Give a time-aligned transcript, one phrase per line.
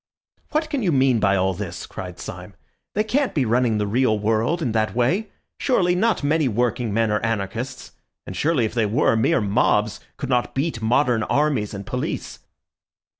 [0.49, 2.55] "What can you mean by all this?" cried Syme.
[2.95, 5.29] "They can't be running the real world in that way.
[5.59, 7.91] Surely not many working men are anarchists,
[8.25, 12.39] and surely if they were, mere mobs could not beat modern armies and police."